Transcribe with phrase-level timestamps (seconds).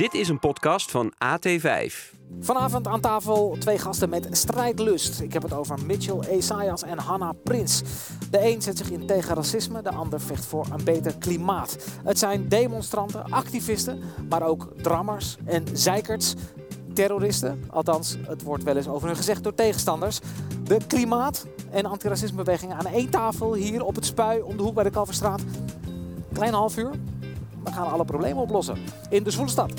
[0.00, 2.14] Dit is een podcast van AT5.
[2.40, 5.20] Vanavond aan tafel twee gasten met strijdlust.
[5.20, 7.82] Ik heb het over Mitchell Esaias en Hanna Prins.
[8.30, 11.76] De een zet zich in tegen racisme, de ander vecht voor een beter klimaat.
[12.04, 16.34] Het zijn demonstranten, activisten, maar ook drammers en zeikerts.
[16.94, 20.20] Terroristen, althans, het wordt wel eens over hun gezegd door tegenstanders.
[20.64, 24.84] De klimaat- en antiracismebewegingen aan één tafel hier op het spui om de hoek bij
[24.84, 25.42] de Kalverstraat.
[26.32, 26.90] Klein half uur,
[27.64, 28.76] we gaan alle problemen oplossen
[29.10, 29.72] in de Zwoele Stad.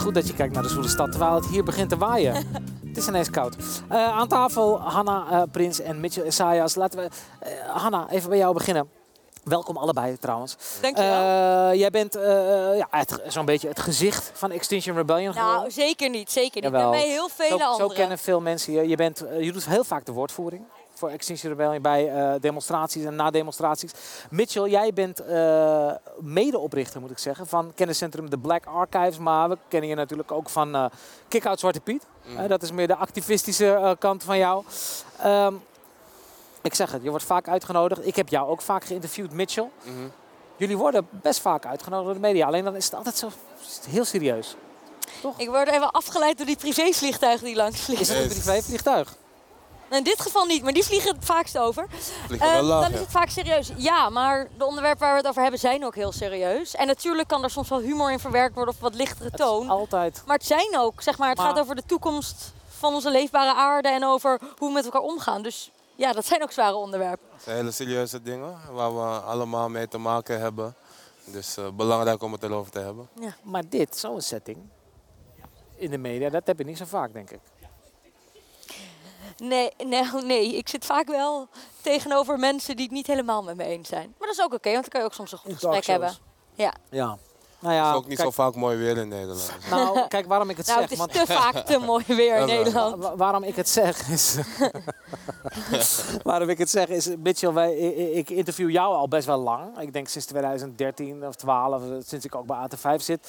[0.00, 2.34] Goed dat je kijkt naar de Zwoele Stad terwijl het hier begint te waaien.
[2.88, 3.56] het is ineens koud.
[3.88, 6.74] Eh, aan tafel Hanna eh, Prins en Mitchell Esaias.
[6.74, 7.08] Laten we,
[7.40, 8.90] eh, Hanna, even bij jou beginnen.
[9.44, 10.56] Welkom allebei trouwens.
[10.80, 11.20] Dankjewel.
[11.20, 12.18] Eh jij bent
[12.76, 15.56] ja, zo'n beetje het gezicht van Extinction Rebellion geworden.
[15.56, 16.30] nou, zeker niet.
[16.30, 16.70] Zeker niet.
[16.70, 18.88] Bij mij heel vele zo, zo kennen veel mensen je.
[18.88, 20.64] Je, bent, je doet heel vaak de woordvoering
[21.00, 23.90] voor Extinction Rebellion bij eh, demonstraties en na demonstraties.
[24.30, 29.18] Mitchell, jij bent eh, medeoprichter, moet ik zeggen, van kenniscentrum The Black Archives.
[29.18, 30.84] Maar we kennen je natuurlijk ook van eh
[31.28, 32.06] Kick-Out Zwarte Piet.
[32.36, 34.64] Eh, dat is meer de activistische kant van jou.
[35.18, 35.54] Ehm,
[36.62, 38.06] ik zeg het, je wordt vaak uitgenodigd.
[38.06, 39.68] Ik heb jou ook vaak geïnterviewd, Mitchell.
[40.56, 42.46] Jullie worden best vaak uitgenodigd door de media.
[42.46, 43.26] Alleen dan is het altijd zo
[43.66, 44.56] is het heel serieus.
[45.36, 48.06] Ik word even afgeleid door die privévliegtuigen die langs Is vliegen.
[48.06, 49.14] het een privévliegtuig?
[49.90, 51.86] In dit geval niet, maar die vliegen het vaakst over.
[52.26, 52.94] Vliegen Eh, wel laag, dan ja.
[52.96, 53.70] is het vaak serieus.
[53.76, 56.74] Ja, maar de onderwerpen waar we het over hebben zijn ook heel serieus.
[56.74, 59.46] En natuurlijk kan er soms wel humor in verwerkt worden of wat lichtere Het is
[59.46, 59.68] toon.
[59.68, 63.10] altijd Maar het zijn ook, zeg maar, het Maar- gaat over de toekomst van onze
[63.10, 65.42] leefbare aarde en over hoe we met elkaar omgaan.
[65.42, 67.26] Dus ja, dat zijn ook zware onderwerpen.
[67.32, 70.74] Het zijn hele serieuze dingen waar we allemaal mee te maken hebben.
[71.24, 73.08] Dus eh, belangrijk om het erover te hebben.
[73.42, 74.58] Maar dit, zo'n setting
[75.76, 77.40] in de media, dat heb je niet zo vaak, denk ik.
[79.40, 81.48] Nee, nee, nee, ik zit vaak wel
[81.80, 84.14] tegenover mensen die het niet helemaal met me eens zijn.
[84.18, 86.14] Maar dat is ook oké, want dan kan je ook soms een goed gesprek hebben.
[86.54, 86.72] Ja.
[86.90, 87.16] Ja.
[87.62, 89.50] Nou Het ja, is ook niet kijk, zo vaak mooi weer in Nederland.
[89.70, 90.88] nou, kijk waarom ik het Nou, zeg.
[90.90, 93.02] het is want te vaak te mooi weer in Nederland.
[93.02, 94.36] wa- waarom ik het zeg is.
[96.22, 99.78] waarom ik het zeg is, Mitchell, wij, ik, ik interview jou al best wel lang.
[99.78, 103.28] Ik denk sinds 2013 of 12, sinds ik ook bij AT5 zit.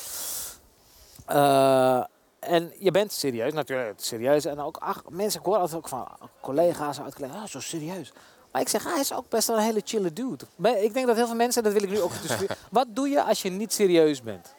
[1.26, 2.04] Eh,
[2.42, 4.46] en je bent serieus, natuurlijk serieus.
[4.46, 6.08] En ook ach, mensen, ik hoor altijd ook van
[6.42, 8.14] collega's uit collega's, ah, zo serieus.
[8.52, 10.46] Maar ik zeg, hij is ook best wel een hele chille dude.
[10.56, 12.32] Maar Ik denk dat heel veel mensen, dat wil ik nu ook dus
[12.70, 14.54] Wat doe je als je niet serieus bent?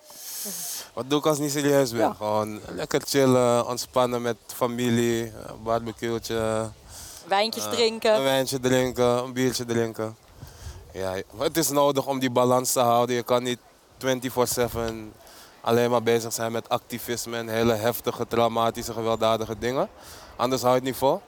[0.93, 2.01] Wat doe ik als ik niet serieus ben?
[2.01, 2.13] Ja.
[2.13, 6.71] Gewoon lekker chillen, ontspannen met familie, eh, barbecue'tje,
[7.27, 8.15] Wijntjes eh, drinken.
[8.15, 10.17] een wijntje drinken, een biertje drinken.
[10.93, 13.17] Ja, het is nodig om die balans te houden.
[13.17, 13.59] Je kan niet
[13.99, 15.13] 24/7
[15.63, 19.89] alleen maar bezig zijn met activisme en hele heftige, traumatische, gewelddadige dingen.
[20.37, 21.21] Anders hou je het niet vol.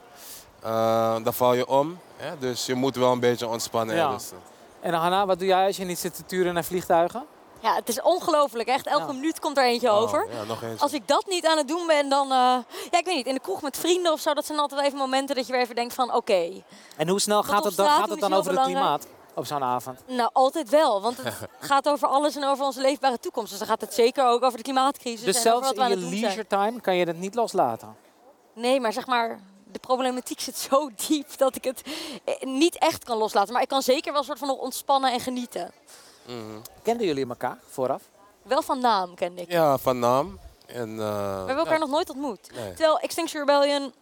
[0.62, 1.98] Eh, dan val je om.
[2.16, 2.38] Hè?
[2.38, 3.96] Dus je moet wel een beetje ontspannen.
[3.96, 4.06] Ja.
[4.06, 4.38] en rusten.
[4.80, 7.24] En Hanna, wat doe jij als je niet zit te turen naar vliegtuigen?
[7.60, 8.68] Ja, het is ongelooflijk.
[8.68, 9.12] Echt, elke Ja.
[9.12, 10.26] minuut komt er eentje Oh, over.
[10.30, 10.80] ja, nog eens.
[10.80, 12.24] Als ik dat niet aan het doen ben, dan...
[12.26, 12.36] eh,
[12.90, 14.88] ja, ik weet niet, in de kroeg met vrienden of zo, dat zijn altijd wel
[14.88, 16.50] even momenten dat je weer even denkt van, oké.
[16.96, 19.62] En hoe snel gaat het dan, straat gaat het dan over het klimaat op zo'n
[19.62, 19.98] avond?
[20.06, 21.34] Nou, altijd wel, want het
[21.70, 23.50] gaat over alles en over onze leefbare toekomst.
[23.50, 25.82] Dus dan gaat het zeker ook over de klimaatcrisis Dus en over zelfs wat we
[25.82, 27.96] aan in het je leisure time kan je dat niet loslaten?
[28.54, 29.40] Nee, maar zeg maar,
[29.72, 31.82] de problematiek zit zo diep dat ik het
[32.24, 33.52] eh, niet echt kan loslaten.
[33.52, 35.72] Maar ik kan zeker wel een soort van nog ontspannen en genieten.
[36.26, 36.58] Mhm.
[36.82, 38.02] Kenden jullie elkaar vooraf?
[38.42, 39.50] Wel van naam kende ik.
[39.50, 40.38] Ja, van naam.
[40.66, 42.50] En, eh, We hebben elkaar ja, nog nooit ontmoet.
[42.54, 42.68] nee.
[42.68, 43.92] Terwijl Extinction Rebellion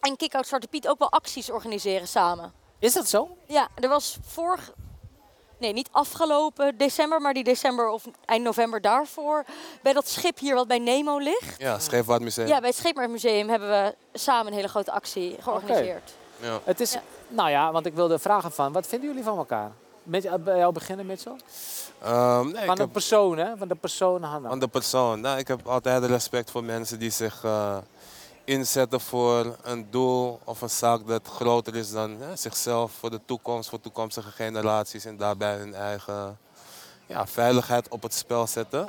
[0.00, 2.52] en Kick-Out Zwarte Piet ook wel acties organiseren samen.
[2.80, 3.36] Is dat zo?
[3.46, 4.72] Ja, er was vorig...
[5.58, 9.44] Nee, niet afgelopen december, maar die december of eind november daarvoor.
[9.82, 11.54] Bij dat schip hier wat bij Nemo ligt.
[11.58, 12.46] Ja, Scheepvaartmuseum.
[12.46, 16.12] Ja, bij het Scheepvaartmuseum hebben we samen een hele grote actie georganiseerd.
[16.40, 16.58] Ja.
[16.64, 17.02] Het is, Ja.
[17.28, 19.70] Nou ja, want ik wilde vragen van, wat vinden jullie van elkaar?
[20.02, 21.36] Met, eh, bij jou beginnen, Mitchell?
[22.02, 23.56] Ehm, nee, ik Van de heb- persoon, hè?
[23.56, 24.48] Van de persoon Hanna.
[24.48, 25.20] Van de persoon.
[25.20, 27.76] Nou, ik heb altijd respect voor mensen die zich eh,
[28.50, 33.20] inzetten voor een doel of een zaak dat groter is dan hè, zichzelf, voor de
[33.24, 36.38] toekomst, voor toekomstige generaties en daarbij hun eigen
[37.06, 38.88] ja, veiligheid op het spel zetten.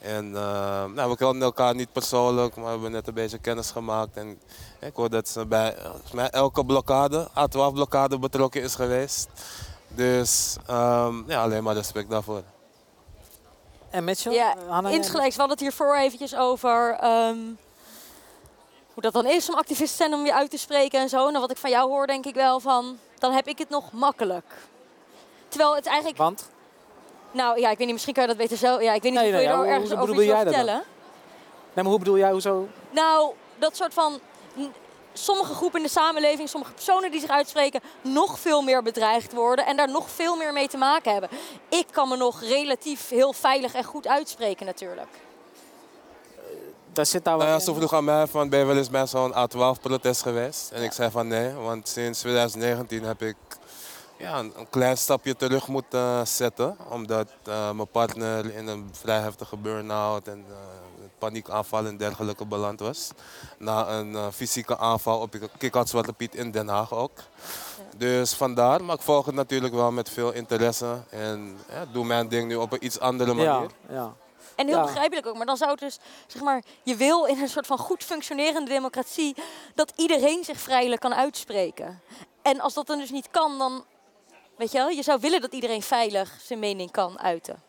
[0.00, 3.70] En eh, nou, we kennen elkaar niet persoonlijk, maar we hebben net een beetje kennis
[3.70, 4.16] gemaakt.
[4.16, 4.40] En
[4.80, 5.76] ik hoor dat ze bij
[6.30, 9.28] elke blokkade, A12-blokkade betrokken is geweest.
[9.88, 12.42] Dus ehm, ja, alleen maar respect daarvoor.
[13.90, 14.32] En Mitchell?
[14.32, 14.54] Ja,
[14.90, 15.34] insgelijks.
[15.34, 17.38] We hadden het hiervoor eventjes over ehm,
[18.96, 21.26] hoe dat dan is om activist te zijn om je uit te spreken en zo.
[21.26, 23.68] En dan wat ik van jou hoor, denk ik wel van, dan heb ik het
[23.68, 24.44] nog makkelijk.
[25.48, 26.48] Terwijl het eigenlijk, Want?
[27.30, 28.80] nou ja, ik weet niet, misschien kan je dat beter zo.
[28.80, 30.44] Ja, ik weet niet Nee, of nee, je er ergens hoe over iets wil dat
[30.44, 30.52] dan?
[30.52, 30.74] vertellen.
[30.74, 30.84] Nee,
[31.74, 32.30] maar hoe bedoel jij?
[32.30, 32.68] Hoezo?
[32.90, 34.20] Nou, dat soort van
[35.12, 39.66] sommige groepen in de samenleving, sommige personen die zich uitspreken, nog veel meer bedreigd worden
[39.66, 41.30] en daar nog veel meer mee te maken hebben.
[41.68, 45.08] Ik kan me nog relatief heel veilig en goed uitspreken natuurlijk.
[46.96, 49.06] Daar zit daar Nou ja, ze vroeg aan mij van, ben je wel eens bij
[49.06, 50.70] zo'n A12-protest geweest?
[50.70, 53.36] En ik zei van nee, want sinds 2019 heb ik
[54.18, 56.76] ja, een, een klein stapje terug moeten zetten.
[56.90, 60.56] Omdat eh, mijn partner in een vrij heftige burn-out en eh,
[61.18, 63.10] paniekaanval en dergelijke beland was.
[63.58, 67.18] Na een eh, fysieke aanval op Kik had Zwarte Piet in Den Haag ook.
[67.96, 70.96] Dus vandaar, maar ik volg het natuurlijk wel met veel interesse.
[71.10, 73.46] En ja, doe mijn ding nu op een iets andere manier.
[73.46, 74.12] Ja, ja.
[74.54, 74.82] En heel Ja.
[74.82, 75.36] begrijpelijk ook.
[75.36, 78.70] Maar dan zou het dus, zeg maar, je wil in een soort van goed functionerende
[78.70, 79.36] democratie
[79.74, 82.00] dat iedereen zich vrijelijk kan uitspreken.
[82.42, 83.84] En als dat dan dus niet kan, dan,
[84.56, 87.62] weet je wel, je zou willen dat iedereen veilig zijn mening kan uiten.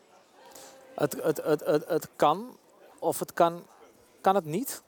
[0.96, 2.58] Het, het, het, het, het kan,
[3.00, 3.66] of het kan,
[4.22, 4.82] kan het niet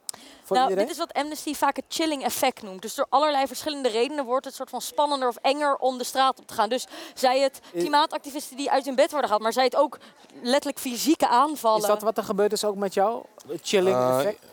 [0.50, 0.92] voor nou, iedereen?
[0.96, 2.82] dit is wat Amnesty vaak het chilling effect noemt.
[2.82, 6.40] Dus door allerlei verschillende redenen wordt het soort van spannender of enger om de straat
[6.40, 6.70] op te gaan.
[6.70, 9.98] Dus zij het klimaatactivisten die uit hun bed worden gehaald, maar zij het ook
[10.42, 11.82] letterlijk fysieke aanvallen.
[11.82, 13.24] Is dat wat er gebeurd is ook met jou?
[13.48, 14.44] Het chilling Eh, effect?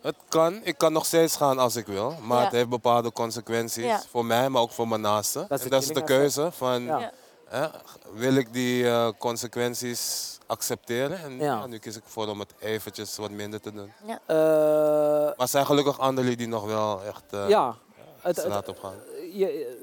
[0.00, 0.60] Het kan.
[0.62, 2.14] Ik kan nog steeds gaan als ik wil.
[2.22, 2.44] Maar Ja.
[2.44, 3.84] het heeft bepaalde consequenties.
[3.84, 4.02] Ja.
[4.10, 5.46] Voor mij, maar ook voor mijn naasten.
[5.48, 6.82] Dat is en de dat is de keuze van...
[6.82, 7.12] Ja.
[7.48, 7.66] Hè,
[8.12, 11.18] wil ik die eh, consequenties accepteren?
[11.18, 11.44] En Ja.
[11.44, 13.92] ja, nu kies ik voor om het eventjes wat minder te doen.
[14.06, 17.74] Eh, Maar er zijn gelukkig anderen die nog wel echt eh ja,
[18.20, 18.92] het, het, op gaan.
[19.32, 19.82] je,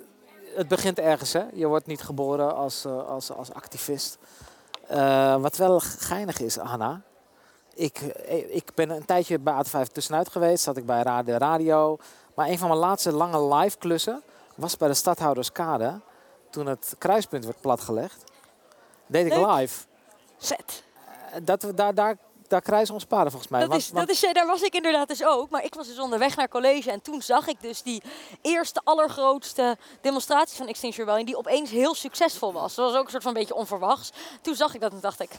[0.56, 1.44] het begint ergens, hè?
[1.53, 4.18] Je wordt niet geboren als, eh, als, als activist.
[4.88, 7.01] Eh, wat wel geinig is, Hanna.
[7.73, 8.00] Ik,
[8.50, 10.63] ik ben een tijdje bij AT5 tussenuit geweest.
[10.63, 11.97] Zat ik bij Ra- de radio.
[12.35, 14.23] Maar een van mijn laatste lange live klussen
[14.56, 16.00] was bij de Stadhouderskade.
[16.50, 18.23] Toen het kruispunt werd platgelegd.
[19.07, 19.47] Deed ik Leuk.
[19.47, 19.83] live.
[20.41, 20.83] Vet.
[21.31, 22.17] Eh, Dat, daar, daar,
[22.47, 23.59] daar kruisen ons paden volgens mij.
[23.59, 25.49] Dat Want- is, want- dat is, daar was ik inderdaad dus ook.
[25.49, 26.91] Maar ik was dus onderweg naar college.
[26.91, 28.01] En toen zag ik dus die
[28.41, 31.25] eerste allergrootste demonstratie van Extinction Rebellion.
[31.27, 32.75] Die opeens heel succesvol was.
[32.75, 34.11] Dat was ook een soort van beetje onverwachts.
[34.41, 35.29] Toen zag ik dat en dacht ik,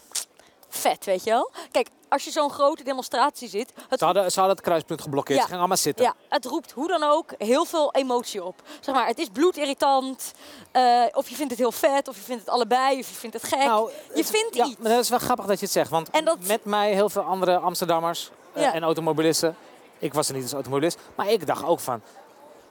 [0.77, 1.51] vet weet je wel.
[1.71, 3.73] Kijk, als je zo'n grote demonstratie zit.
[3.89, 5.37] Het Ze hadden, ze hadden het kruispunt geblokkeerd.
[5.39, 5.43] Ja.
[5.43, 6.05] Ze gingen allemaal zitten.
[6.05, 8.63] Ja, het roept hoe dan ook heel veel emotie op.
[8.81, 10.33] Zeg maar, het is bloedirritant.
[10.73, 13.37] eh, of je vindt het heel vet, of je vindt het allebei, of je vindt
[13.41, 13.59] het gek.
[13.59, 14.77] Nou, je het- vindt ja, iets.
[14.79, 15.91] maar dat is wel grappig dat je het zegt.
[15.91, 18.73] Want En dat- met mij heel veel andere Amsterdammers eh, Ja.
[18.75, 19.57] en automobilisten.
[19.99, 20.99] Ik was er niet als automobilist.
[21.15, 22.01] Maar ik dacht ook van...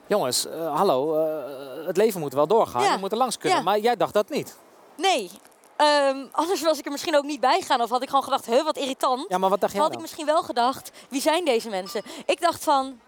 [0.07, 1.15] Jongens, eh, hallo,
[1.85, 2.83] het leven moet wel doorgaan.
[2.83, 2.93] Ja.
[2.93, 3.57] We moeten langs kunnen.
[3.57, 3.63] Ja.
[3.63, 4.55] Maar jij dacht dat niet.
[4.97, 5.31] Nee.
[5.81, 7.81] Ehm, anders was ik er misschien ook niet bij gegaan.
[7.81, 9.25] Of had ik gewoon gedacht, huh, wat irritant.
[9.29, 12.01] Ja, maar wat dacht jij had ik misschien wel gedacht, wie zijn deze mensen?
[12.25, 12.99] Ik dacht van,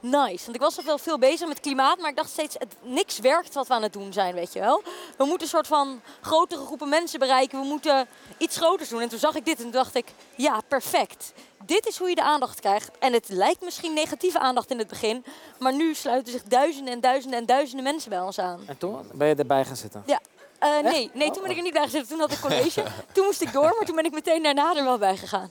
[0.00, 0.44] nice.
[0.44, 3.18] Want ik was al wel veel bezig met klimaat, maar ik dacht steeds, het, niks
[3.18, 4.82] werkt wat we aan het doen zijn, weet je wel.
[5.16, 7.60] We moeten een soort van grotere groepen mensen bereiken.
[7.60, 8.08] We moeten
[8.38, 9.00] iets groters doen.
[9.00, 10.06] En toen zag ik dit en toen dacht ik,
[10.36, 11.32] ja, perfect.
[11.64, 12.90] Dit is hoe je de aandacht krijgt.
[12.98, 15.24] En het lijkt misschien negatieve aandacht in het begin,
[15.58, 18.60] maar nu sluiten zich duizenden en duizenden en duizenden mensen bij ons aan.
[18.66, 20.02] En toen ben je erbij gaan zitten.
[20.06, 20.20] Ja.
[20.58, 22.08] Eh, nee, nee, toen ben ik er niet bij gezeten.
[22.08, 22.84] Toen had ik college.
[23.12, 25.50] toen moest ik door, maar toen ben ik meteen daarna er wel bij gegaan.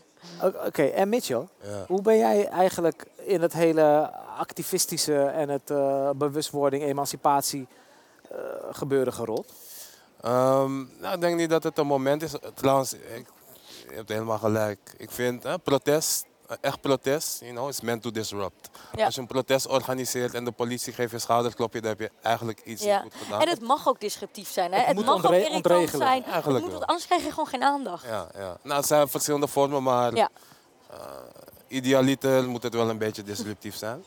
[0.65, 1.83] Oké, en Mitchell, Ja.
[1.87, 7.67] hoe ben jij eigenlijk in het hele activistische en het eh, bewustwording, emancipatie
[8.31, 8.37] eh,
[8.71, 9.51] gebeuren gerold?
[10.21, 12.31] Ehm, nou, ik denk niet dat het een moment is.
[12.53, 13.25] Trouwens, ik,
[13.89, 14.79] je hebt helemaal gelijk.
[14.97, 16.25] Ik vind hè, protest,
[16.61, 18.69] echt protest, you know, is meant to disrupt.
[18.95, 19.05] Ja.
[19.05, 22.61] Als je een protest organiseert en de politie geeft je schouderklopje, dan heb je eigenlijk
[22.65, 23.03] iets Ja.
[23.03, 23.41] niet goed gedaan.
[23.41, 24.71] En het mag ook disruptief zijn.
[24.71, 24.77] Hè?
[24.77, 26.23] Het Het, moet mag ontre- ook irritant zijn.
[26.23, 26.85] Eigenlijk het moet, wel.
[26.87, 28.05] anders krijg je gewoon geen aandacht.
[28.05, 28.57] Ja, ja.
[28.63, 30.29] Nou, het zijn verschillende vormen, maar Ja.
[30.89, 30.97] eh,
[31.67, 34.03] idealiter moet het wel een beetje disruptief zijn.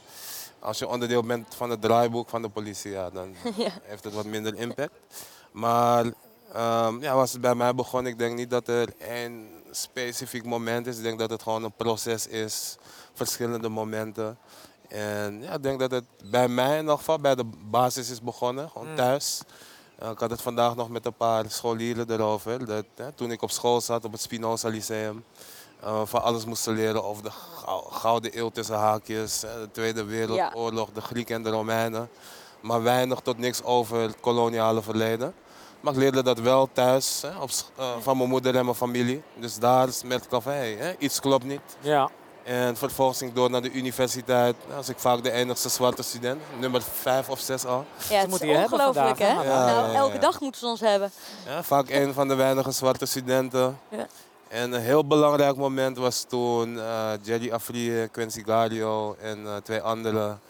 [0.58, 3.70] Als je onderdeel bent van het draaiboek van de politie, ja, dan Ja.
[3.82, 4.92] heeft het wat minder impact.
[5.50, 6.04] Maar
[6.52, 10.86] ehm, ja, was het bij mij begon, ik denk niet dat er één specifiek moment
[10.86, 10.96] is.
[10.96, 12.76] Ik denk dat het gewoon een proces is,
[13.14, 14.38] verschillende momenten.
[14.88, 18.22] En ja, ik denk dat het bij mij in ieder geval bij de basis is
[18.22, 18.96] begonnen, gewoon Mm.
[18.96, 19.40] thuis.
[19.98, 22.66] Eh, ik had het vandaag nog met een paar scholieren erover.
[22.66, 25.24] Dat, hè, toen ik op school zat op het Spinoza Lyceum,
[25.80, 30.04] eh, van alles moesten leren over de gou- Gouden Eeuw tussen haakjes, hè, de Tweede
[30.04, 32.08] Wereldoorlog, de Grieken en de Romeinen.
[32.60, 35.34] Maar weinig tot niks over het koloniale verleden.
[35.80, 39.22] Maar ik leerde dat wel thuis, hè, op, eh, van mijn moeder en mijn familie.
[39.34, 41.60] Dus daar merkte ik al van, hey, hè, iets klopt niet.
[41.80, 42.10] Ja.
[42.44, 44.56] En vervolgens ging ik door naar de universiteit.
[44.64, 46.40] Nou, was ik vaak de enigste zwarte student.
[46.58, 47.84] Nummer vijf of zes al.
[48.08, 49.32] Ja, het is je hebben ongelooflijk, hè?
[49.32, 50.20] Ja, nou, elke ja.
[50.20, 51.10] dag moeten ze ons hebben.
[51.46, 53.78] Ja, vaak een van de weinige zwarte studenten.
[53.88, 54.06] Ja.
[54.48, 59.80] En een heel belangrijk moment was toen eh, Jerry Afrië, Quincy Gario en eh, twee
[59.80, 60.40] anderen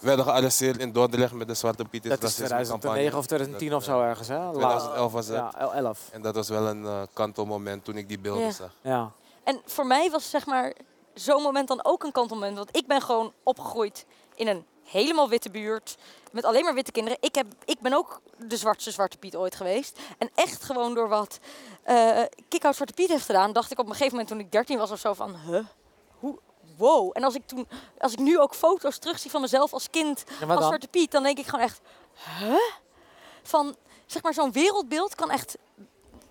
[0.00, 3.18] werden gearresteerd in Dordrecht met de Zwarte Piet is Dat is racisme 2009 campagne.
[3.18, 4.38] of 2010 Dat, of zo ergens, hè?
[4.38, 5.36] La- 2011 was het.
[5.36, 6.08] Ja, 11.
[6.12, 8.50] En dat was wel een eh, kantelmoment toen ik die beelden Ja.
[8.50, 8.70] zag.
[8.82, 9.10] Ja.
[9.44, 10.74] En voor mij was zeg maar
[11.14, 12.56] zo'n moment dan ook een kantelmoment.
[12.56, 15.96] Want ik ben gewoon opgegroeid in een helemaal witte buurt.
[16.32, 17.18] Met alleen maar witte kinderen.
[17.20, 19.98] Ik, heb, ik ben ook de zwartste Zwarte Piet ooit geweest.
[20.18, 21.38] En echt gewoon door wat
[21.82, 23.52] eh Kick-Out Zwarte Piet heeft gedaan...
[23.52, 25.36] dacht ik op een gegeven moment toen ik 13 was of zo van...
[25.46, 25.64] Huh?
[26.18, 26.38] Hoe?
[26.80, 27.10] Wow.
[27.12, 27.68] En als ik, toen,
[27.98, 30.64] als ik nu ook foto's terugzie van mezelf als kind Ja, als?
[30.64, 31.10] Zwarte Piet...
[31.10, 31.80] dan denk ik gewoon echt...
[32.38, 32.54] Huh?
[33.42, 35.56] Van, zeg maar, zo'n wereldbeeld kan echt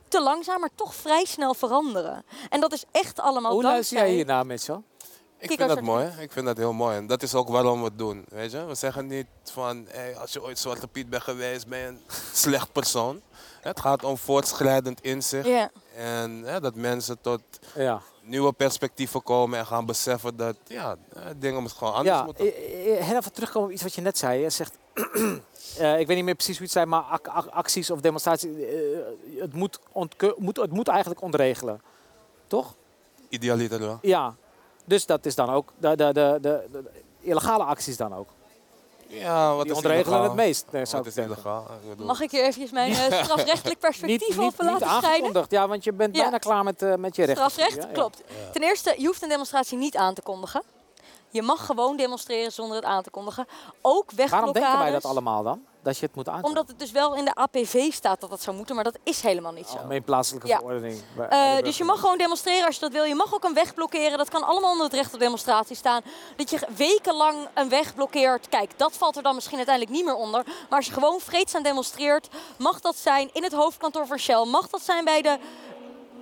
[0.08, 2.25] te langzaam, maar toch vrij snel veranderen.
[2.50, 4.15] En dat is echt allemaal Hoe luister dankzij...
[4.15, 4.82] jij hiernaar, Mitchell?
[5.39, 6.13] Ik vind dat mooi.
[6.20, 6.98] Ik vind dat heel mooi.
[6.98, 8.25] En dat is ook waarom we het doen.
[8.29, 8.65] Weet je?
[8.65, 12.01] We zeggen niet van hey, als je ooit Zwarte Piet bent geweest, ben je een
[12.34, 13.22] slecht persoon.
[13.62, 15.48] Het gaat om voortschrijdend inzicht.
[15.48, 15.72] Ja.
[15.96, 17.41] En hè, dat mensen tot
[17.75, 18.01] Ja.
[18.30, 22.46] Nieuwe perspectieven komen en gaan beseffen dat ja, eh, dingen gewoon anders Ja, moeten.
[22.46, 24.42] eh, eh, heel even terugkomen op iets wat je net zei.
[24.42, 24.78] Je zegt,
[26.00, 28.50] ik weet niet meer precies hoe het zei, maar ac- ac- acties of demonstraties,
[29.40, 29.80] het, moet
[30.38, 31.82] moet, het moet eigenlijk ontregelen.
[32.48, 32.76] Toch?
[33.30, 33.98] Idealiter wel.
[34.02, 34.36] Ja.
[34.86, 36.68] Dus dat is dan ook, de, de, de
[37.20, 38.30] illegale acties dan ook.
[39.12, 41.34] Ja, wat Die is ontregelen het meest, eh, zou Wat ik is denken.
[41.34, 41.62] illegaal?
[41.84, 44.88] Ik bedoel, Mag ik hier even mijn eh, strafrechtelijk perspectief Niet, niet, op niet laten
[44.88, 45.06] schijnen?
[45.10, 46.22] aangekondigd, ja, want je bent Ja.
[46.22, 47.50] bijna klaar met, eh, met je rechten.
[47.50, 47.94] Strafrecht, Ja, ja.
[47.94, 48.24] klopt.
[48.51, 50.62] Ten eerste, je hoeft een demonstratie niet aan te kondigen.
[51.30, 53.46] Je mag gewoon demonstreren zonder het aan te kondigen.
[53.82, 54.30] Ook wegblokkades.
[54.32, 55.66] Waarom denken wij dat allemaal dan?
[55.84, 56.58] Dat je het moet aankondigen?
[56.58, 59.22] Omdat het dus wel in de APV staat dat dat zou moeten, maar dat is
[59.22, 59.74] helemaal niet zo.
[59.76, 60.58] Algemeen plaatselijke Ja.
[60.58, 61.02] verordening.
[61.30, 63.04] Eh, dus je mag gewoon demonstreren als je dat wil.
[63.04, 64.18] Je mag ook een weg blokkeren.
[64.18, 66.02] Dat kan allemaal onder het recht op demonstratie staan.
[66.36, 68.50] Dat je wekenlang een weg blokkeert.
[68.50, 70.44] Kijk, dat valt er dan misschien uiteindelijk niet meer onder.
[70.46, 74.46] Maar als je gewoon vreedzaam demonstreert, mag dat zijn in het hoofdkantoor van Shell.
[74.46, 75.38] Mag dat zijn bij de...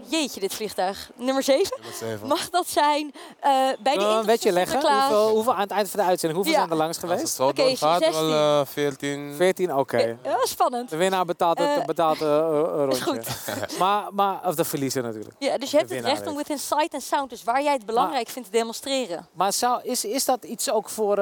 [0.09, 1.09] Jeetje, dit vliegtuig.
[1.15, 1.77] Nummer 7.
[1.83, 2.27] dat is even.
[2.27, 4.81] Mag dat zijn eh, bij de een wetje Intercity leggen?
[4.81, 6.33] Hoeveel, hoeveel aan het eind van de uitzending?
[6.43, 6.67] Hoeveel Ja.
[6.67, 7.35] zijn er langs Als het geweest?
[7.35, 8.27] zo Oké, doorgaat, 16.
[8.29, 9.33] wel eh 14.
[9.35, 10.17] 14, oké.
[10.23, 10.89] Ja, spannend.
[10.89, 12.27] De winnaar betaalt het, Eh, betaalt, eh,
[12.75, 13.21] rondje.
[13.79, 15.35] maar, maar, of de verliezer natuurlijk.
[15.39, 17.85] Ja, dus je hebt het recht om within sight en sound, dus waar jij het
[17.85, 19.27] belangrijk vindt, te demonstreren.
[19.33, 21.17] Maar zou, is, is dat iets ook voor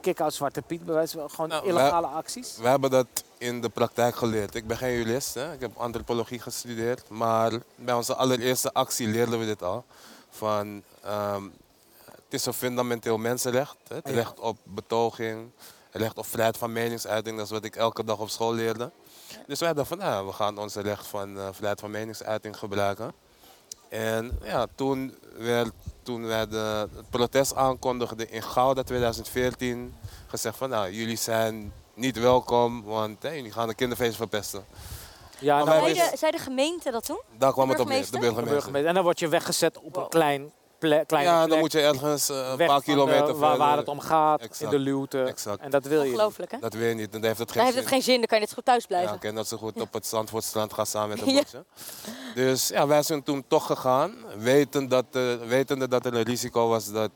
[0.00, 0.84] kick-out Zwarte Piet?
[0.84, 2.56] Bij wijze van gewoon Nou, illegale acties?
[2.56, 3.06] We hebben dat
[3.38, 4.54] in de praktijk geleerd.
[4.54, 5.52] Ik ben geen jurist, hè.
[5.52, 7.08] ik heb antropologie gestudeerd.
[7.08, 9.84] Maar bij onze allereerste actie leerden we dit al.
[10.30, 11.42] Van, ehm,
[12.04, 13.76] het is een fundamenteel mensenrecht.
[13.88, 13.94] Hè.
[13.94, 15.50] Het recht op betoging,
[15.90, 17.36] het recht op vrijheid van meningsuiting.
[17.36, 18.90] Dat is wat ik elke dag op school leerde.
[19.46, 23.12] Dus wij dachten van, nou, we gaan ons recht van eh, vrijheid van meningsuiting gebruiken.
[23.88, 29.94] En ja, toen, werd, toen de, het protest aankondigden in Gouda 2014,
[30.26, 34.64] gezegd van nou, jullie zijn niet welkom, want hè, jullie gaan de kinderfeest verpesten.
[35.38, 37.20] Ja, Zei de, zei de gemeente dat toen?
[37.38, 38.20] Daar kwam het op neer, de burgemeester?
[38.20, 38.52] de burgemeester.
[38.52, 38.88] burgemeester.
[38.88, 42.28] En dan word je weggezet op een klein, kleine Ja, dan plek, moet je ergens
[42.28, 43.58] eh, een paar kilometer de- waar, verder.
[43.66, 45.22] waar het om gaat, in de luwte.
[45.22, 45.60] Exact.
[45.60, 46.12] En dat wil je niet.
[46.14, 46.58] Ongelooflijk, hè?
[46.58, 47.82] Dat weet je niet, dan heeft het Dan geen heeft zin.
[47.84, 49.14] het geen zin, dan kan je net zo goed thuis Ja, blijven.
[49.14, 51.40] ik ken dat zo goed op het Zandvoortstrand gaan samen met een Ja.
[51.42, 51.64] bosje.
[52.34, 56.68] Dus ja, wij zijn toen toch gegaan, weten dat, eh, wetende dat er een risico
[56.68, 57.10] was dat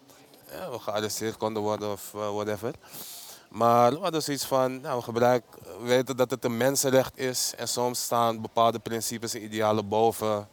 [0.50, 2.72] ja, we gearresteerd konden worden of eh, whatever.
[3.50, 5.48] Maar we hadden zoiets van, nou, we gebruiken,
[5.80, 10.48] we weten dat het een mensenrecht is en soms staan bepaalde principes en idealen boven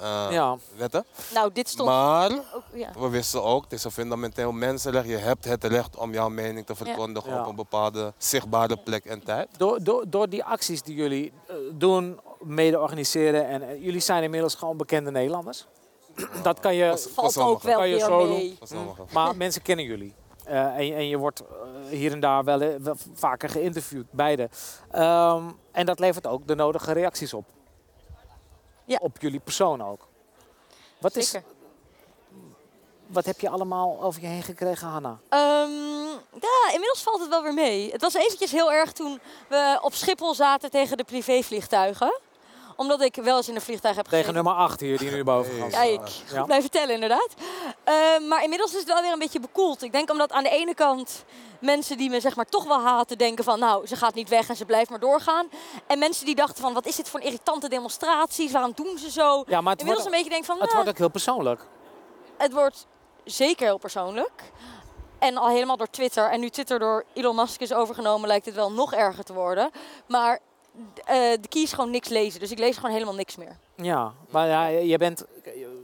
[0.00, 0.56] eh, Ja.
[0.76, 1.04] wetten.
[1.34, 2.62] Nou, dit stond Maar ook...
[2.74, 2.90] Ja.
[2.98, 5.08] we wisten ook, het is een fundamenteel mensenrecht.
[5.08, 7.40] Je hebt het recht om jouw mening te verkondigen Ja.
[7.40, 9.48] op een bepaalde zichtbare plek en tijd.
[9.56, 13.46] Door, door, door die acties die jullie eh, doen, mede organiseren.
[13.48, 15.66] En jullie zijn inmiddels gewoon bekende Nederlanders.
[16.42, 18.58] Dat kan je, Valt ook wel Kan je zo mee.
[18.62, 19.06] Sommigen.
[19.12, 20.14] maar mensen kennen jullie.
[20.44, 21.42] Eh, en, je- en je wordt
[21.88, 24.48] hier en daar wel, wel vaker geïnterviewd, beide.
[24.90, 25.42] Ehm,
[25.72, 27.44] en dat levert ook de nodige reacties op.
[28.84, 28.98] Ja.
[29.00, 30.08] Op jullie persoon ook.
[30.98, 31.48] Wat, is, Zeker.
[33.06, 35.18] wat heb je allemaal over je heen gekregen, Hanna?
[35.28, 35.70] Ehm,
[36.40, 37.90] ja, inmiddels valt het wel weer mee.
[37.92, 42.20] Het was eventjes heel erg toen we op Schiphol zaten tegen de privévliegtuigen.
[42.80, 44.44] Omdat ik wel eens in een vliegtuig heb Tegen gezeten.
[44.44, 45.70] nummer 8 hier, die nu boven gaat.
[45.70, 46.36] Kijk, Ja.
[46.36, 47.28] goed blijven tellen inderdaad.
[47.84, 49.82] Ehm, maar inmiddels is het wel weer een beetje bekoeld.
[49.82, 51.24] Ik denk omdat aan de ene kant
[51.60, 53.58] mensen die me zeg maar toch wel haten denken van...
[53.58, 55.48] nou, ze gaat niet weg en ze blijft maar doorgaan.
[55.86, 58.52] En mensen die dachten van, wat is dit voor een irritante demonstraties?
[58.52, 59.44] Waarom doen ze zo?
[59.46, 61.60] Ja, maar het Inmiddels wordt, een beetje denk van, het nou, wordt ook heel persoonlijk.
[62.36, 62.86] het wordt
[63.24, 64.42] zeker heel persoonlijk.
[65.18, 66.30] En al helemaal door Twitter.
[66.30, 69.70] En nu Twitter door Elon Musk is overgenomen, lijkt het wel nog erger te worden.
[70.06, 70.38] Maar eh,
[71.40, 72.40] de key is gewoon niks lezen.
[72.40, 73.56] Dus ik lees gewoon helemaal niks meer.
[73.76, 75.24] Ja, maar ja, je bent,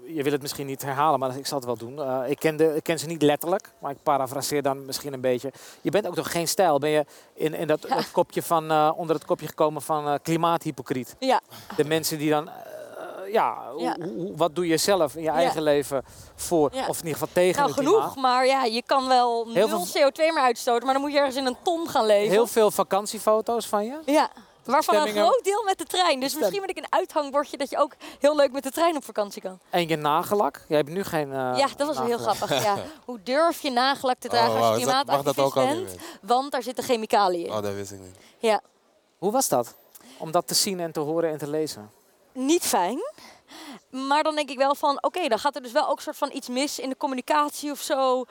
[0.07, 2.03] je wil het misschien niet herhalen, maar ik zal het wel doen.
[2.03, 5.21] Eh, ik, ken de, ik ken ze niet letterlijk, maar ik parafraseer dan misschien een
[5.21, 5.53] beetje.
[5.81, 6.79] Je bent ook nog geen stijl.
[6.79, 10.15] Ben je in, in dat, dat kopje van, eh, onder het kopje gekomen van eh,
[10.23, 11.17] klimaathypocriet?
[11.19, 11.41] Ja,
[11.77, 12.55] De mensen die dan, eh,
[13.33, 13.97] ja, Ja.
[13.99, 16.03] hoe- hoe- wat doe je zelf in je eigen leven
[16.35, 16.87] voor, Ja.
[16.89, 18.01] of in ieder geval tegen nou het klimaat?
[18.01, 21.13] genoeg, maar ja, je kan wel Heel nul veel- CO2 meer uitstoten, maar dan moet
[21.13, 22.31] je ergens in een ton gaan leven.
[22.33, 23.99] Heel veel vakantiefoto's van je.
[24.05, 24.31] Ja,
[24.67, 26.21] waarvan een groot deel met de trein.
[26.21, 29.05] Dus misschien moet ik een uithangbordje dat je ook heel leuk met de trein op
[29.05, 29.59] vakantie kan.
[29.71, 30.65] En je nagellak.
[30.69, 32.63] Jij hebt nu geen eh, ja, dat was wel heel grappig.
[32.63, 32.77] Ja.
[33.05, 36.01] Hoe durf je nagelak te dragen Oh, als wauw, je klimaatactivist al niet bent?
[36.21, 37.53] Want daar zitten chemicaliën in.
[37.53, 38.17] Oh, dat wist ik niet.
[38.39, 38.61] Ja,
[39.19, 39.75] Hoe was dat?
[40.19, 41.91] Om dat te zien en te horen en te lezen.
[42.33, 42.99] niet fijn.
[43.91, 46.31] Maar dan denk ik wel van, oké, dan gaat er dus wel ook soort van
[46.33, 48.25] iets mis in de communicatie of zo.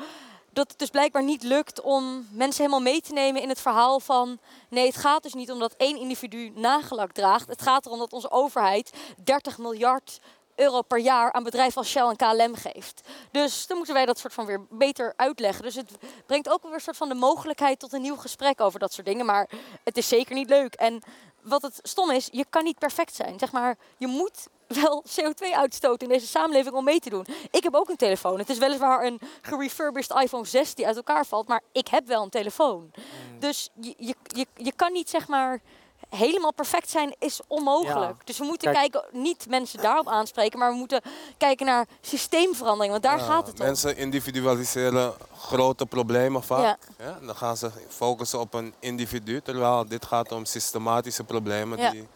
[0.55, 3.99] Dat het dus blijkbaar niet lukt om mensen helemaal mee te nemen in het verhaal
[3.99, 4.39] van...
[4.69, 7.47] Nee, het gaat dus niet om dat één individu nagelak draagt.
[7.47, 8.93] Het gaat erom dat onze overheid
[9.23, 10.19] 30 miljard
[10.55, 13.01] euro per jaar aan bedrijven als Shell en KLM geeft.
[13.31, 15.63] Dus dan moeten wij dat soort van weer beter uitleggen.
[15.63, 15.91] Dus het
[16.25, 19.07] brengt ook weer een soort van de mogelijkheid tot een nieuw gesprek over dat soort
[19.07, 19.25] dingen.
[19.25, 19.49] Maar
[19.83, 20.73] het is zeker niet leuk.
[20.73, 21.03] En
[21.45, 23.39] wat het stom is, je kan niet perfect zijn.
[23.39, 27.25] Zeg maar, je moet wel CO2 uitstoten in deze samenleving om mee te doen.
[27.51, 28.39] Ik heb ook een telefoon.
[28.39, 32.23] Het is weliswaar een gerefurbished iPhone 6 die uit elkaar valt, maar ik heb wel
[32.23, 32.91] een telefoon.
[33.39, 35.61] Dus je, je, je, je kan niet zeg maar
[36.09, 38.15] helemaal perfect zijn is onmogelijk.
[38.17, 38.23] Ja.
[38.23, 41.01] Dus we moeten Kijk- kijken, niet mensen daarop aanspreken, maar we moeten
[41.37, 43.65] kijken naar systeemverandering, want daar Ja, gaat het om.
[43.65, 46.61] Mensen individualiseren grote problemen vaak.
[46.61, 46.77] Ja.
[47.05, 47.17] Ja.
[47.25, 51.89] dan gaan ze focussen op een individu, terwijl dit gaat om systematische problemen Ja.
[51.91, 52.07] die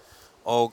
[0.44, 0.72] ook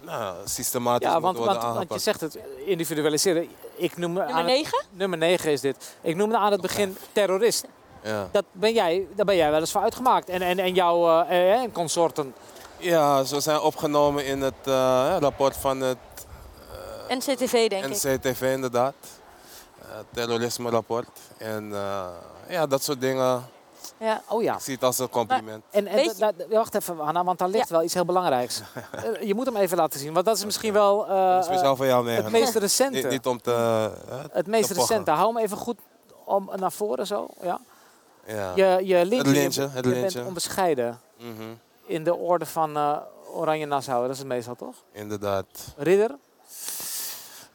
[0.00, 3.48] nou, systematisch Ja, want, want, want je zegt het individualiseren.
[3.76, 4.84] Ik noem Nummer aan het- 9?
[4.90, 5.94] nummer 9 is dit.
[6.00, 7.64] Ik noemde aan het begin terrorist.
[8.04, 8.28] Ja.
[8.32, 10.28] Dat ben jij, daar ben jij wel eens voor uitgemaakt.
[10.28, 12.34] En, en, en jouw eh, eh, en consorten.
[12.78, 15.98] ja, zo zijn opgenomen in het eh, rapport van het
[17.08, 17.90] NCTV denk ik.
[17.90, 18.94] NCTV inderdaad.
[19.80, 21.08] Eh terrorisme rapport.
[21.38, 22.04] En eh,
[22.48, 23.44] ja, dat soort dingen.
[23.98, 24.22] Ja.
[24.28, 24.54] Oh ja.
[24.54, 25.64] Ik zie het als een compliment.
[25.70, 28.62] En, en Weet da- da- wacht even, Hanna, want daar ligt wel iets heel belangrijks.
[29.20, 32.10] Je moet hem even laten zien, want dat is misschien wel eh, Speciaal voor jou
[32.10, 32.96] het meest recente.
[32.98, 33.52] Niet, niet om te...
[34.08, 35.10] eh, het meest te recente.
[35.10, 35.76] Hou hem even goed
[36.24, 37.26] om, naar voren zo.
[37.42, 37.60] Ja.
[38.26, 38.52] Ja.
[38.54, 40.14] Je, je lintje, je- lintje, het je lintje.
[40.18, 41.42] bent onbescheiden Mhm,
[41.86, 42.96] in de orde van eh,
[43.34, 44.02] Oranje Nassau.
[44.02, 44.74] Dat is het meestal toch?
[44.92, 45.74] Inderdaad.
[45.76, 46.16] Ridder?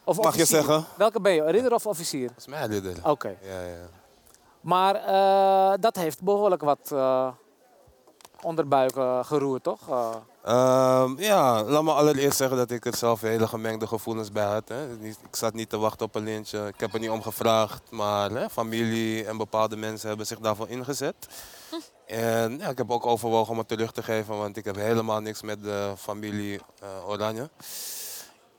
[0.04, 0.84] Of Mag je zeggen?
[0.96, 1.42] Welke ben je?
[1.50, 2.28] Ridder of officier?
[2.28, 2.96] Dat is mij ridder.
[3.04, 3.36] Oké.
[3.42, 3.88] Ja, ja.
[4.60, 7.28] Maar eh, dat heeft behoorlijk wat eh
[8.42, 9.80] onderbuik eh, geroerd, toch?
[10.42, 14.68] Ehm, ja, laat me allereerst zeggen dat ik er zelf hele gemengde gevoelens bij had.
[14.68, 14.92] Hè.
[15.02, 16.66] Ik zat niet te wachten op een lintje.
[16.66, 20.68] Ik heb er niet om gevraagd, maar hè, familie en bepaalde mensen hebben zich daarvoor
[20.68, 21.28] ingezet.
[22.06, 25.20] En ja, ik heb ook overwogen om het terug te geven, want ik heb helemaal
[25.20, 27.50] niks met de familie eh, Oranje.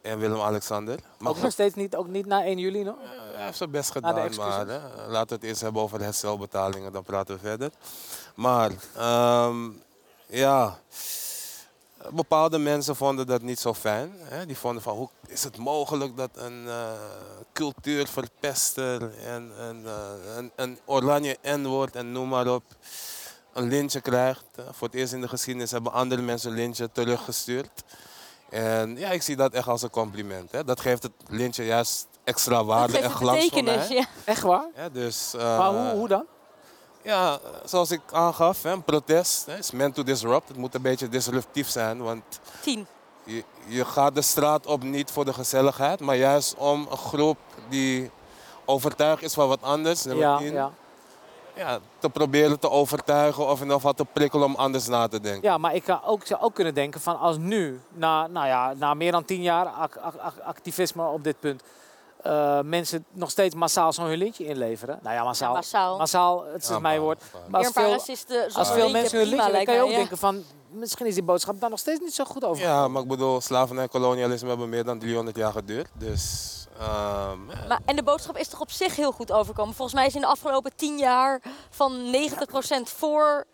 [0.01, 0.99] En Willem-Alexander.
[1.17, 2.95] Maar ook nog steeds niet, ook niet na 1 juli nog?
[3.35, 6.91] hij heeft zijn best de gedaan, maar hè, laten we het eerst hebben over herstelbetalingen,
[6.91, 7.69] dan praten we verder.
[8.35, 9.69] Maar ehm,
[10.27, 10.79] ja,
[12.11, 14.13] bepaalde mensen vonden dat niet zo fijn.
[14.17, 14.45] Hè?
[14.45, 16.91] Die vonden van hoe is het mogelijk dat een eh,
[17.53, 22.63] cultuurverpester en een, eh, een, een oranje N-woord en noem maar op
[23.53, 24.43] een lintje krijgt.
[24.71, 27.83] Voor het eerst in de geschiedenis hebben andere mensen een lintje teruggestuurd.
[28.49, 30.51] En ja, ik zie dat echt als een compliment.
[30.51, 30.63] Hè?
[30.63, 33.97] Dat geeft het lintje juist extra Dat waarde geeft en glans voor betekenis, mij.
[33.97, 34.05] ja.
[34.23, 34.67] Echt waar?
[34.75, 36.25] Ja, dus, eh, maar hoe, hoe dan?
[37.03, 40.47] Ja, zoals ik aangaf, hè, een protest hè, is meant to disrupt.
[40.47, 42.23] Het moet een beetje disruptief zijn, want
[42.61, 42.87] Tien.
[43.23, 47.37] je, je gaat de straat op niet voor de gezelligheid, maar juist om een groep
[47.69, 48.11] die
[48.65, 50.71] overtuigd is van wat anders, nummer Ja, 10, ja.
[51.55, 55.19] ja, te proberen te overtuigen of in ieder geval te prikkelen om anders na te
[55.19, 55.49] denken.
[55.49, 58.73] ja, maar ik kan ook, zou ook kunnen denken van als nu, na, nou ja,
[58.77, 61.61] na meer dan tien jaar ac- ac- ac- activisme op dit punt,
[62.23, 64.99] eh, mensen nog steeds massaal zo'n hun lintje inleveren.
[65.03, 65.49] Nou ja, massaal.
[65.49, 65.97] Ja, massaal.
[65.97, 67.23] Massaal, het is Ja, mijn woord.
[67.47, 68.53] maar- als een paar veel, racisten.
[68.53, 71.23] als veel mensen hun prima, lintje, dan kan je ook denken van, misschien is die
[71.23, 72.63] boodschap daar nog steeds niet zo goed over.
[72.63, 75.89] Ja, maar ik bedoel, slavernij en kolonialisme hebben meer dan 300 jaar geduurd.
[75.93, 77.45] Dus ehm.
[77.67, 79.73] Maar, en de boodschap is toch op zich heel goed overkomen.
[79.75, 83.45] Volgens mij is in de afgelopen tien jaar van 90% voor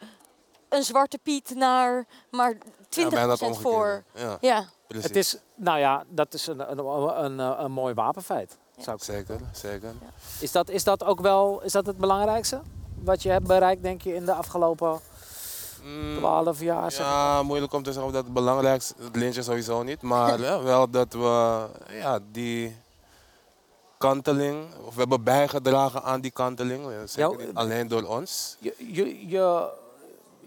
[0.70, 3.70] een zwarte piet naar maar 20% ja, bijna het omgekeerde.
[3.70, 4.04] voor.
[4.14, 5.08] Ja, Ja, precies.
[5.08, 6.80] Het is, nou ja, dat is een, een,
[7.24, 8.58] een, een, mooi wapenfeit.
[8.78, 9.26] Zou ik zeggen.
[9.28, 9.92] Zeker, zeker.
[10.40, 12.62] Is dat, is dat ook wel is dat het belangrijkste?
[13.04, 15.00] Wat je hebt bereikt, denk je, in de afgelopen
[15.84, 16.92] Mm, 12 jaar?
[16.92, 17.16] zeg maar?
[17.16, 20.02] Ja, moeilijk om te zeggen of dat het belangrijkste het lintje sowieso niet.
[20.02, 22.78] Maar hè, wel dat we ja, die
[23.98, 26.86] kanteling, of we hebben bijgedragen aan die kanteling.
[26.90, 28.58] eh, Zeker niet alleen door ons.
[28.60, 29.70] Je, je, je,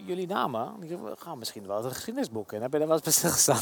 [0.07, 2.63] jullie namen die gaan misschien wel het geschiedenisboek in.
[2.63, 3.61] Heb je daar wel eens bij stilgestaan?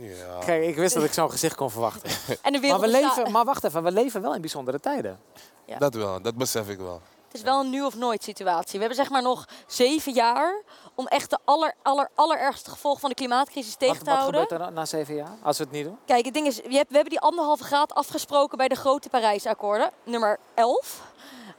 [0.00, 0.38] Ja.
[0.44, 2.10] Kijk, ik wist dat ik zo'n gezicht kon verwachten.
[2.42, 5.20] En de Maar, we leven, maar wacht even, we leven wel in bijzondere tijden.
[5.66, 5.78] Ja.
[5.78, 7.00] Dat wel, dat besef ik wel.
[7.26, 8.72] Het is wel een nu of nooit situatie.
[8.72, 10.62] We hebben zeg maar nog zeven jaar
[10.94, 14.40] om echt de aller, aller, allerergste gevolgen van de klimaatcrisis tegen Wat, te wat houden.
[14.40, 15.98] gebeurt er na- na zeven jaar, als we het niet doen?
[16.06, 19.08] Kijk, het ding is, je hebt, we hebben die anderhalve graad afgesproken bij de grote
[19.08, 21.02] Parijsakkoorden, nummer 11.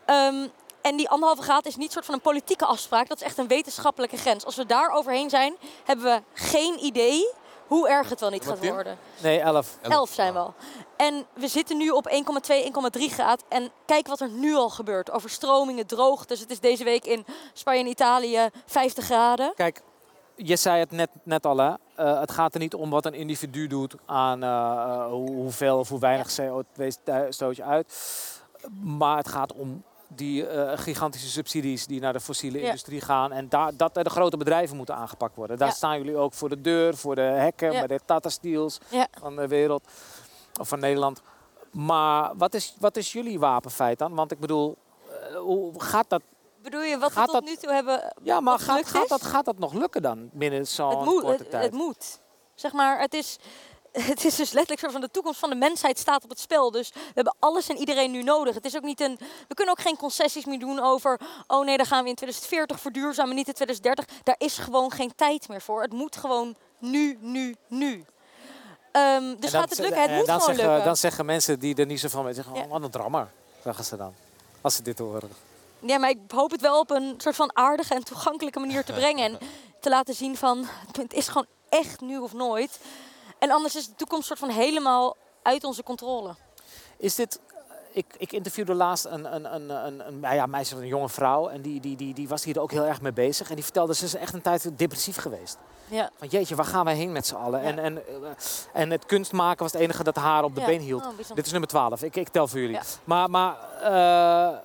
[0.06, 0.48] Ehm,
[0.86, 3.48] en die anderhalve graad is niet soort van een politieke afspraak, dat is echt een
[3.48, 4.46] wetenschappelijke grens.
[4.46, 7.34] Als we daar overheen zijn, hebben we geen idee
[7.68, 8.98] hoe erg het wel niet gaat worden.
[9.22, 9.78] Nee, elf.
[9.82, 10.54] 11 zijn we al.
[10.98, 12.64] En we zitten nu op 1,2,
[13.00, 13.44] 1,3 graad.
[13.48, 15.12] En kijk wat er nu al gebeurt.
[15.12, 16.40] Overstromingen, droogtes.
[16.40, 19.54] Het is deze week in Spanje en Italië 50 graden.
[19.56, 19.82] Kijk,
[20.36, 21.74] je zei het net, net al, hè?
[21.96, 25.78] Eh, het gaat er niet om wat een individu doet aan eh, eh, hoe- hoeveel
[25.80, 26.88] of hoe weinig CO2
[27.30, 27.94] stoot je uit.
[28.84, 32.66] Maar het gaat om die eh, gigantische subsidies die naar de fossiele Ja.
[32.66, 33.32] industrie gaan.
[33.32, 35.58] En daar, dat de grote bedrijven moeten aangepakt worden.
[35.58, 35.74] Daar Ja.
[35.74, 37.78] staan jullie ook voor de deur, voor de hekken, Ja.
[37.86, 38.78] bij de Tata Steels
[39.20, 39.84] van de wereld.
[40.60, 41.22] Of van Nederland.
[41.72, 44.16] Maar wat is, wat is jullie wapenfeit dan?
[44.16, 44.76] Want ik bedoel,
[45.30, 46.22] eh, hoe gaat dat?
[46.62, 49.24] Bedoel je wat we Gaat tot dat- nu toe hebben Ja, maar gaat, gaat, dat,
[49.24, 51.64] gaat dat nog lukken dan binnen zo'n korte het, tijd?
[51.64, 52.20] het moet.
[52.56, 53.38] Zeg maar, het is,
[54.12, 56.72] het is dus letterlijk zo van de toekomst van de mensheid staat op het spel.
[56.72, 58.56] Dus we hebben alles en iedereen nu nodig.
[58.56, 61.78] Het is ook niet een, we kunnen ook geen concessies meer doen over, oh nee,
[61.78, 64.24] dan gaan we in 2040 verduurzamen, niet in 2030.
[64.24, 65.82] Daar is gewoon geen tijd meer voor.
[65.82, 68.06] Het moet gewoon nu, nu, nu.
[68.92, 70.02] Ehm, dus dan gaat het lukken?
[70.02, 70.86] Het moet dan gewoon zeggen, lukken.
[70.86, 72.66] Dan zeggen mensen die er niet zo van weten, zeggen, Ja.
[72.66, 73.32] oh, wat een drammer,
[73.64, 74.14] zeggen ze dan.
[74.62, 75.30] Als ze dit horen.
[75.80, 78.94] Ja, maar ik hoop het wel op een soort van aardige en toegankelijke manier te
[79.02, 79.24] brengen.
[79.24, 79.38] En
[79.80, 82.80] te laten zien van, het is gewoon echt nu of nooit.
[83.46, 86.36] En anders is de toekomst soort van helemaal uit onze controle.
[86.98, 87.40] Is dit...
[87.92, 91.48] Ik, ik interviewde laatst een, een, een, een, een nou ja, meisje, een jonge vrouw.
[91.48, 93.50] En die, die, die, die was hier ook heel erg mee bezig.
[93.50, 95.58] En die vertelde, ze is echt een tijd depressief geweest.
[95.88, 96.10] Ja.
[96.18, 97.62] Van jeetje, waar gaan wij heen met z'n allen?
[97.62, 97.68] Ja.
[97.68, 98.30] En, en, eh,
[98.74, 101.06] en het kunstmaken was het enige dat haar op de been hield.
[101.06, 101.36] Oh.
[101.36, 102.04] Dit is nummer 12.
[102.04, 102.80] Ik, ik tel voor jullie.
[103.04, 104.58] Maar, maar eh,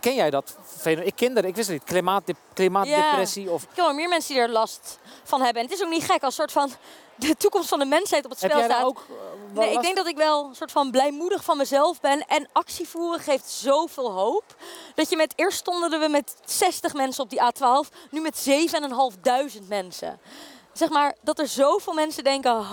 [0.00, 0.56] ken jij dat?
[0.84, 1.88] Ik ken dat, ik wist het niet.
[1.88, 3.62] Klimaatdep- klimaatdepressie of...
[3.62, 5.62] Ik ken wel meer mensen die er last van hebben.
[5.62, 6.70] En het is ook niet gek als soort van
[7.16, 8.84] de toekomst van de mensheid op het spel staat.
[8.84, 9.04] ook...
[9.08, 9.14] eh,
[9.58, 12.26] Nee, ik denk dat ik wel een soort van blijmoedig van mezelf ben.
[12.26, 14.44] En actie voeren geeft zoveel hoop.
[14.94, 18.08] Dat je met, eerst stonden we met 60 mensen op die A12.
[18.10, 18.48] Nu met
[19.56, 20.20] 7.500 mensen.
[20.72, 22.64] Zeg maar, dat er zoveel mensen denken,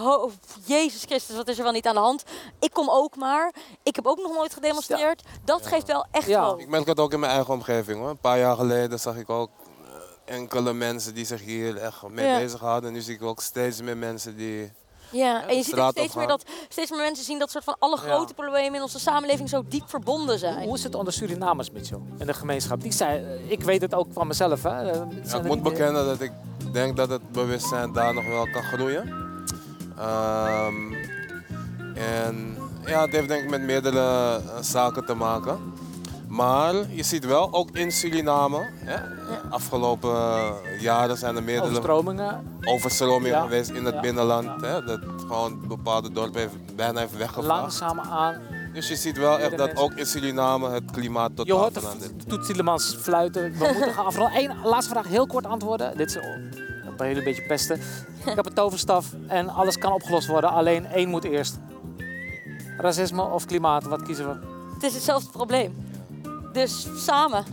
[0.66, 2.24] Jezus Christus, wat is er wel niet aan de hand?
[2.60, 3.54] Ik kom ook maar.
[3.84, 5.24] Ik heb ook nog nooit gedemonstreerd.
[5.46, 6.44] Dat geeft wel echt Ja.
[6.46, 6.60] hoop.
[6.60, 8.10] Ik merk het ook in mijn eigen omgeving hoor.
[8.10, 9.50] Een paar jaar geleden zag ik ook
[10.28, 12.38] eh, enkele mensen die zich hier echt mee Ja.
[12.38, 12.92] bezig hadden.
[12.94, 14.72] Nu zie ik ook steeds meer mensen die...
[15.12, 17.76] Ja, en je ziet ook steeds meer, dat, steeds meer mensen zien dat soort van
[17.80, 20.64] alle grote problemen in onze samenleving zo diep verbonden zijn.
[20.64, 22.00] Hoe is het onder Surinamers, Mitchell?
[22.18, 22.82] In de gemeenschap.
[22.82, 22.94] Die
[23.48, 24.64] ik weet het ook van mezelf.
[24.64, 24.82] Hè.
[24.82, 26.32] Ja, ik moet bekennen dat ik
[26.72, 29.28] denk dat het bewustzijn daar nog wel kan groeien.
[29.98, 30.94] Ehm,
[31.96, 35.74] en ja, het heeft denk ik met meerdere eh, zaken te maken.
[36.30, 38.96] Maar je ziet wel, ook in Suriname, hè,
[39.50, 42.58] afgelopen jaren zijn er meerdere Overstromingen.
[42.64, 43.42] overstromingen Ja.
[43.42, 44.00] geweest in het Ja.
[44.00, 44.62] binnenland.
[44.62, 47.48] Hè, dat gewoon bepaalde dorpen heeft, bijna heeft weggevaagd.
[47.62, 48.36] Langzaam aan.
[48.74, 51.80] Dus je ziet wel echt dat ook in Suriname het klimaat Je totaal hoort de
[51.80, 52.30] verandert.
[52.30, 53.52] Toet Tielemans fluiten.
[53.52, 54.38] We moeten gaan afronden.
[54.38, 55.98] Eén laatste vraag, heel kort antwoorden.
[55.98, 56.18] Dit is
[56.88, 57.76] op een hele beetje pesten.
[58.26, 60.50] Ik heb een toverstaf en alles kan opgelost worden.
[60.50, 61.58] Alleen één moet eerst.
[62.78, 64.48] Racisme of klimaat, wat kiezen we?
[64.74, 65.88] Het is hetzelfde probleem.
[66.54, 67.46] Dus samen.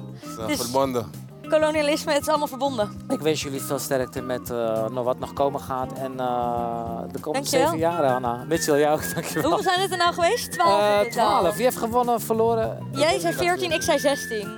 [0.47, 1.25] Dus- verbonden.
[1.49, 3.05] Kolonialisme, het is allemaal verbonden.
[3.09, 5.93] Ik wens jullie veel sterkte met eh, nog wat nog komen gaat.
[5.93, 7.67] En eh, de komende Dankjewel.
[7.67, 8.45] zeven jaar, Anna.
[8.49, 9.43] Mitchell, jou ook, dankjewel.
[9.51, 10.53] Hoeveel zijn het er nou geweest?
[10.53, 10.81] Twaalf?
[10.81, 11.39] Eh, totaal.
[11.41, 11.55] 12.
[11.55, 12.87] Wie heeft gewonnen, verloren?
[12.93, 14.49] Jij zei 14, ik zei 16.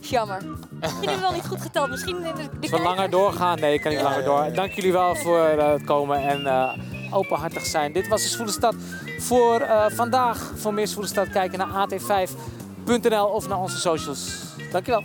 [0.00, 0.42] Is jammer.
[0.80, 1.88] Misschien hebben we wel niet goed geteld.
[1.90, 4.52] Misschien in de, de Als we langer doorgaan, nee, ik kan niet langer door.
[4.54, 6.72] Dank jullie wel voor het komen en eh,
[7.10, 7.92] openhartig zijn.
[7.92, 8.74] Dit was de Zwoele Stad
[9.18, 10.52] voor eh, vandaag.
[10.56, 11.68] Voor meer Zwoele Stad kijken naar
[12.90, 14.44] at5.nl of naar onze socials.
[14.70, 15.04] Dankjewel.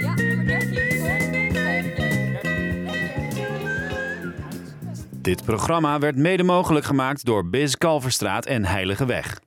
[0.00, 0.88] Ja, nummer 13.
[5.28, 9.38] Dit programma werd mede mogelijk gemaakt door Biz Kalverstraat en Heilige Weg.